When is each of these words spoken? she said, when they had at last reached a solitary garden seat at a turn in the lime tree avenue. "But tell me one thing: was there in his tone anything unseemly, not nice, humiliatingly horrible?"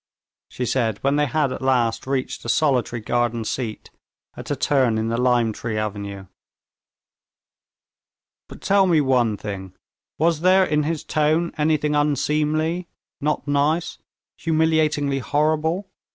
she 0.49 0.65
said, 0.65 0.97
when 1.03 1.15
they 1.15 1.27
had 1.27 1.53
at 1.53 1.61
last 1.61 2.07
reached 2.07 2.43
a 2.43 2.49
solitary 2.49 2.99
garden 2.99 3.45
seat 3.45 3.91
at 4.35 4.49
a 4.49 4.55
turn 4.55 4.97
in 4.97 5.09
the 5.09 5.15
lime 5.17 5.53
tree 5.53 5.77
avenue. 5.77 6.25
"But 8.47 8.61
tell 8.63 8.87
me 8.87 8.99
one 8.99 9.37
thing: 9.37 9.75
was 10.17 10.39
there 10.41 10.63
in 10.63 10.81
his 10.81 11.03
tone 11.03 11.51
anything 11.55 11.93
unseemly, 11.93 12.87
not 13.21 13.47
nice, 13.47 13.99
humiliatingly 14.39 15.19
horrible?" 15.19 15.91